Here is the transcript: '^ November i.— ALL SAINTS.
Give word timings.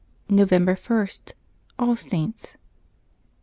'^ 0.29 0.35
November 0.35 0.75
i.— 0.89 1.31
ALL 1.77 1.95
SAINTS. 1.95 2.57